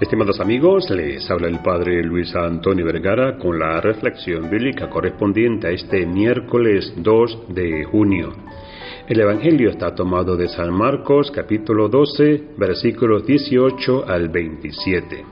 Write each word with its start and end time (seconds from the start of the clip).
Estimados 0.00 0.40
amigos, 0.40 0.88
les 0.88 1.30
habla 1.30 1.48
el 1.48 1.58
Padre 1.58 2.02
Luis 2.02 2.34
Antonio 2.34 2.86
Vergara 2.86 3.36
con 3.36 3.58
la 3.58 3.82
reflexión 3.82 4.48
bíblica 4.48 4.88
correspondiente 4.88 5.66
a 5.66 5.72
este 5.72 6.06
miércoles 6.06 6.94
2 6.96 7.48
de 7.48 7.84
junio. 7.84 8.32
El 9.06 9.20
Evangelio 9.20 9.68
está 9.68 9.94
tomado 9.94 10.38
de 10.38 10.48
San 10.48 10.72
Marcos 10.72 11.30
capítulo 11.30 11.90
12 11.90 12.44
versículos 12.56 13.26
18 13.26 14.06
al 14.08 14.30
27. 14.30 15.22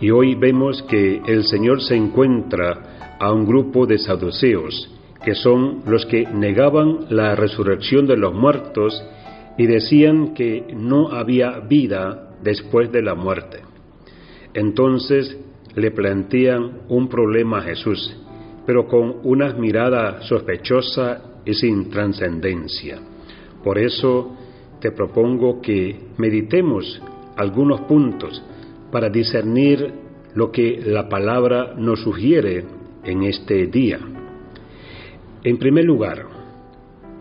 Y 0.00 0.10
hoy 0.10 0.36
vemos 0.36 0.80
que 0.84 1.20
el 1.26 1.42
Señor 1.42 1.82
se 1.82 1.96
encuentra 1.96 3.16
a 3.18 3.32
un 3.32 3.44
grupo 3.44 3.84
de 3.84 3.98
saduceos, 3.98 4.94
que 5.24 5.34
son 5.34 5.82
los 5.86 6.06
que 6.06 6.24
negaban 6.24 7.06
la 7.10 7.34
resurrección 7.34 8.06
de 8.06 8.16
los 8.16 8.32
muertos 8.32 9.02
y 9.58 9.66
decían 9.66 10.34
que 10.34 10.72
no 10.72 11.08
había 11.08 11.58
vida 11.58 12.36
después 12.44 12.92
de 12.92 13.02
la 13.02 13.16
muerte. 13.16 13.67
Entonces 14.54 15.36
le 15.74 15.90
plantean 15.90 16.82
un 16.88 17.08
problema 17.08 17.58
a 17.58 17.62
Jesús, 17.62 18.16
pero 18.66 18.86
con 18.86 19.16
una 19.22 19.52
mirada 19.54 20.22
sospechosa 20.22 21.40
y 21.44 21.54
sin 21.54 21.90
trascendencia. 21.90 22.98
Por 23.62 23.78
eso 23.78 24.36
te 24.80 24.92
propongo 24.92 25.60
que 25.60 25.98
meditemos 26.18 27.00
algunos 27.36 27.82
puntos 27.82 28.42
para 28.90 29.08
discernir 29.08 29.92
lo 30.34 30.50
que 30.50 30.80
la 30.84 31.08
palabra 31.08 31.74
nos 31.76 32.02
sugiere 32.02 32.64
en 33.04 33.22
este 33.22 33.66
día. 33.66 33.98
En 35.42 35.56
primer 35.58 35.84
lugar, 35.84 36.26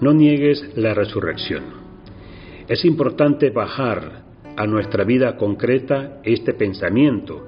no 0.02 0.14
niegues 0.14 0.76
la 0.76 0.94
resurrección. 0.94 1.64
Es 2.68 2.84
importante 2.86 3.50
bajar 3.50 4.27
a 4.58 4.66
nuestra 4.66 5.04
vida 5.04 5.38
concreta 5.38 6.20
este 6.24 6.54
pensamiento, 6.54 7.48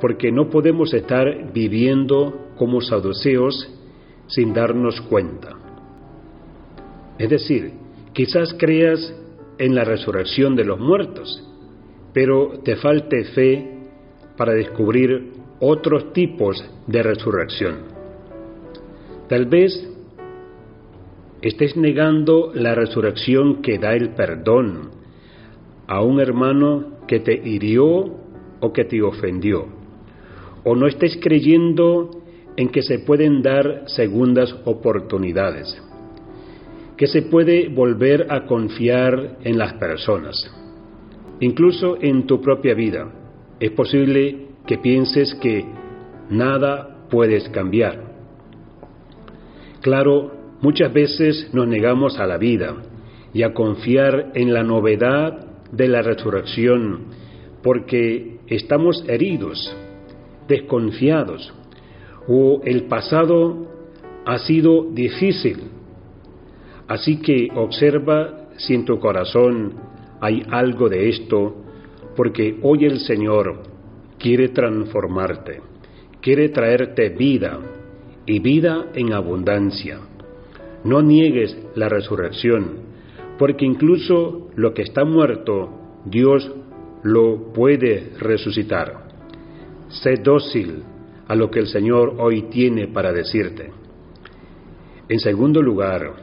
porque 0.00 0.32
no 0.32 0.50
podemos 0.50 0.92
estar 0.92 1.52
viviendo 1.52 2.50
como 2.56 2.80
saduceos 2.80 3.72
sin 4.26 4.52
darnos 4.52 5.00
cuenta. 5.02 5.56
Es 7.18 7.30
decir, 7.30 7.72
quizás 8.12 8.54
creas 8.58 9.14
en 9.58 9.74
la 9.74 9.84
resurrección 9.84 10.56
de 10.56 10.64
los 10.64 10.80
muertos, 10.80 11.48
pero 12.12 12.60
te 12.64 12.74
falte 12.76 13.24
fe 13.26 13.78
para 14.36 14.52
descubrir 14.52 15.32
otros 15.60 16.12
tipos 16.12 16.64
de 16.88 17.02
resurrección. 17.02 17.76
Tal 19.28 19.46
vez 19.46 19.88
estés 21.40 21.76
negando 21.76 22.50
la 22.54 22.74
resurrección 22.74 23.62
que 23.62 23.78
da 23.78 23.94
el 23.94 24.10
perdón, 24.10 25.01
a 25.92 26.00
un 26.00 26.20
hermano 26.20 26.86
que 27.06 27.20
te 27.20 27.34
hirió 27.34 27.84
o 28.60 28.72
que 28.72 28.86
te 28.86 29.02
ofendió. 29.02 29.66
O 30.64 30.74
no 30.74 30.86
estés 30.86 31.18
creyendo 31.20 32.22
en 32.56 32.70
que 32.70 32.80
se 32.80 33.00
pueden 33.00 33.42
dar 33.42 33.82
segundas 33.88 34.56
oportunidades, 34.64 35.76
que 36.96 37.06
se 37.06 37.20
puede 37.20 37.68
volver 37.68 38.26
a 38.30 38.46
confiar 38.46 39.36
en 39.44 39.58
las 39.58 39.74
personas. 39.74 40.34
Incluso 41.40 41.98
en 42.00 42.26
tu 42.26 42.40
propia 42.40 42.72
vida 42.72 43.12
es 43.60 43.72
posible 43.72 44.46
que 44.66 44.78
pienses 44.78 45.34
que 45.42 45.66
nada 46.30 47.04
puedes 47.10 47.50
cambiar. 47.50 48.14
Claro, 49.82 50.32
muchas 50.62 50.90
veces 50.90 51.50
nos 51.52 51.68
negamos 51.68 52.18
a 52.18 52.26
la 52.26 52.38
vida 52.38 52.76
y 53.34 53.42
a 53.42 53.52
confiar 53.52 54.32
en 54.34 54.54
la 54.54 54.62
novedad 54.62 55.51
de 55.72 55.88
la 55.88 56.02
resurrección, 56.02 57.06
porque 57.62 58.38
estamos 58.46 59.04
heridos, 59.08 59.74
desconfiados, 60.46 61.52
o 62.28 62.60
el 62.64 62.84
pasado 62.84 63.66
ha 64.24 64.38
sido 64.38 64.84
difícil. 64.92 65.58
Así 66.86 67.20
que 67.20 67.48
observa 67.54 68.48
si 68.56 68.74
en 68.74 68.84
tu 68.84 68.98
corazón 68.98 69.72
hay 70.20 70.44
algo 70.50 70.88
de 70.88 71.08
esto, 71.08 71.56
porque 72.14 72.58
hoy 72.62 72.84
el 72.84 73.00
Señor 73.00 73.62
quiere 74.18 74.50
transformarte, 74.50 75.60
quiere 76.20 76.50
traerte 76.50 77.08
vida 77.08 77.58
y 78.26 78.38
vida 78.38 78.86
en 78.94 79.12
abundancia. 79.12 79.98
No 80.84 81.00
niegues 81.00 81.56
la 81.74 81.88
resurrección, 81.88 82.92
porque 83.38 83.64
incluso 83.64 84.41
lo 84.56 84.74
que 84.74 84.82
está 84.82 85.04
muerto, 85.04 85.70
Dios 86.04 86.50
lo 87.02 87.52
puede 87.52 88.12
resucitar. 88.18 89.08
Sé 89.88 90.16
dócil 90.16 90.82
a 91.28 91.34
lo 91.34 91.50
que 91.50 91.60
el 91.60 91.66
Señor 91.66 92.16
hoy 92.18 92.42
tiene 92.42 92.88
para 92.88 93.12
decirte. 93.12 93.70
En 95.08 95.18
segundo 95.20 95.62
lugar, 95.62 96.14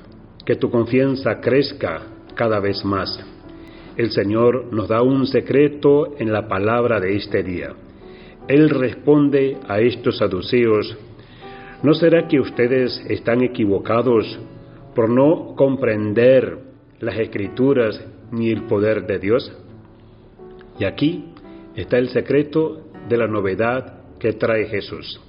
que 0.45 0.55
tu 0.55 0.69
confianza 0.69 1.39
crezca 1.41 2.01
cada 2.35 2.59
vez 2.59 2.83
más. 2.85 3.23
El 3.97 4.11
Señor 4.11 4.71
nos 4.71 4.87
da 4.87 5.01
un 5.01 5.27
secreto 5.27 6.15
en 6.17 6.31
la 6.31 6.47
palabra 6.47 6.99
de 6.99 7.15
este 7.15 7.43
día. 7.43 7.73
Él 8.47 8.69
responde 8.69 9.57
a 9.67 9.79
estos 9.79 10.17
saduceos, 10.17 10.97
¿no 11.83 11.93
será 11.93 12.27
que 12.27 12.39
ustedes 12.39 13.05
están 13.09 13.41
equivocados 13.41 14.39
por 14.95 15.09
no 15.09 15.53
comprender 15.55 16.68
las 16.99 17.17
escrituras 17.17 18.03
ni 18.31 18.51
el 18.51 18.63
poder 18.63 19.05
de 19.07 19.19
Dios? 19.19 19.51
Y 20.79 20.85
aquí 20.85 21.33
está 21.75 21.97
el 21.97 22.09
secreto 22.09 22.85
de 23.07 23.17
la 23.17 23.27
novedad 23.27 24.17
que 24.19 24.33
trae 24.33 24.65
Jesús, 24.65 25.19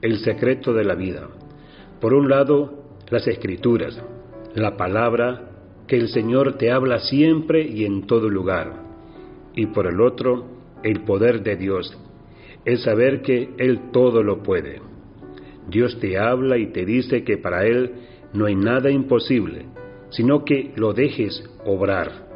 el 0.00 0.18
secreto 0.18 0.72
de 0.72 0.84
la 0.84 0.94
vida. 0.94 1.28
Por 2.00 2.14
un 2.14 2.28
lado, 2.28 2.84
las 3.10 3.26
escrituras, 3.26 4.00
la 4.54 4.76
palabra 4.76 5.50
que 5.86 5.96
el 5.96 6.08
Señor 6.08 6.56
te 6.56 6.70
habla 6.70 6.98
siempre 7.00 7.62
y 7.62 7.84
en 7.84 8.06
todo 8.06 8.28
lugar. 8.28 8.82
Y 9.54 9.66
por 9.66 9.86
el 9.86 10.00
otro, 10.00 10.46
el 10.82 11.02
poder 11.02 11.42
de 11.42 11.56
Dios, 11.56 11.96
el 12.64 12.78
saber 12.78 13.22
que 13.22 13.50
Él 13.58 13.90
todo 13.92 14.22
lo 14.22 14.42
puede. 14.42 14.80
Dios 15.68 15.98
te 16.00 16.18
habla 16.18 16.58
y 16.58 16.72
te 16.72 16.84
dice 16.84 17.22
que 17.22 17.38
para 17.38 17.64
Él 17.66 17.92
no 18.32 18.46
hay 18.46 18.56
nada 18.56 18.90
imposible 18.90 19.66
sino 20.12 20.44
que 20.44 20.72
lo 20.76 20.92
dejes 20.92 21.42
obrar. 21.64 22.30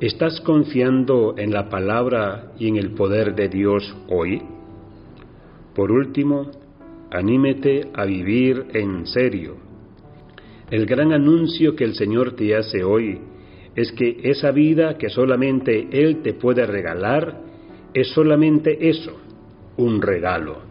¿Estás 0.00 0.40
confiando 0.40 1.34
en 1.38 1.52
la 1.52 1.68
palabra 1.68 2.52
y 2.58 2.68
en 2.68 2.76
el 2.76 2.90
poder 2.90 3.34
de 3.34 3.48
Dios 3.48 3.96
hoy? 4.08 4.42
Por 5.74 5.92
último, 5.92 6.50
anímete 7.10 7.88
a 7.94 8.04
vivir 8.04 8.66
en 8.74 9.06
serio. 9.06 9.56
El 10.70 10.86
gran 10.86 11.12
anuncio 11.12 11.76
que 11.76 11.84
el 11.84 11.94
Señor 11.94 12.34
te 12.34 12.56
hace 12.56 12.82
hoy 12.82 13.20
es 13.76 13.92
que 13.92 14.20
esa 14.24 14.50
vida 14.50 14.98
que 14.98 15.08
solamente 15.08 15.88
Él 15.92 16.22
te 16.22 16.34
puede 16.34 16.66
regalar 16.66 17.40
es 17.94 18.08
solamente 18.08 18.88
eso, 18.88 19.12
un 19.76 20.00
regalo. 20.00 20.62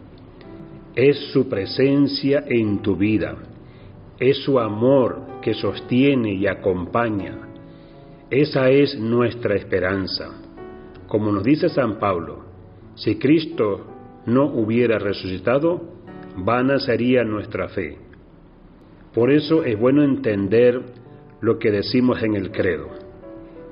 Es 0.94 1.16
su 1.32 1.48
presencia 1.48 2.44
en 2.46 2.82
tu 2.82 2.96
vida 2.96 3.51
es 4.22 4.36
su 4.44 4.60
amor 4.60 5.40
que 5.42 5.52
sostiene 5.52 6.34
y 6.34 6.46
acompaña. 6.46 7.38
Esa 8.30 8.70
es 8.70 8.96
nuestra 8.96 9.56
esperanza. 9.56 10.30
Como 11.08 11.32
nos 11.32 11.42
dice 11.42 11.68
San 11.68 11.98
Pablo, 11.98 12.44
si 12.94 13.18
Cristo 13.18 13.84
no 14.26 14.44
hubiera 14.44 15.00
resucitado, 15.00 15.82
vana 16.36 16.78
sería 16.78 17.24
nuestra 17.24 17.68
fe. 17.70 17.98
Por 19.12 19.32
eso 19.32 19.64
es 19.64 19.76
bueno 19.76 20.04
entender 20.04 20.80
lo 21.40 21.58
que 21.58 21.72
decimos 21.72 22.22
en 22.22 22.36
el 22.36 22.52
credo. 22.52 22.90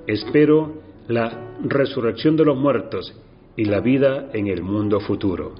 Espero 0.09 0.83
la 1.07 1.55
resurrección 1.63 2.37
de 2.37 2.47
los 2.47 2.59
muertos 2.59 3.15
y 3.55 3.67
la 3.67 3.79
vida 3.79 4.31
en 4.33 4.49
el 4.49 4.63
mundo 4.63 4.99
futuro. 4.99 5.55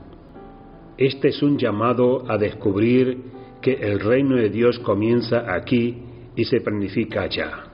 Este 0.99 1.29
es 1.29 1.45
un 1.45 1.59
llamado 1.59 2.25
a 2.29 2.37
descubrir 2.39 3.39
que 3.61 3.73
el 3.75 4.01
reino 4.01 4.37
de 4.37 4.49
Dios 4.49 4.79
comienza 4.79 5.53
aquí 5.53 6.03
y 6.37 6.45
se 6.45 6.61
planifica 6.61 7.23
allá. 7.23 7.65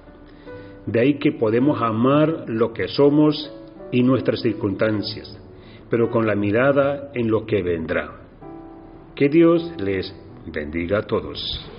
De 0.86 1.00
ahí 1.00 1.14
que 1.18 1.32
podemos 1.32 1.80
amar 1.82 2.44
lo 2.46 2.72
que 2.72 2.88
somos 2.88 3.52
y 3.92 4.02
nuestras 4.02 4.40
circunstancias, 4.40 5.38
pero 5.90 6.10
con 6.10 6.26
la 6.26 6.34
mirada 6.34 7.10
en 7.14 7.30
lo 7.30 7.46
que 7.46 7.62
vendrá. 7.62 8.20
Que 9.14 9.28
Dios 9.28 9.72
les 9.78 10.14
bendiga 10.46 10.98
a 10.98 11.02
todos. 11.02 11.75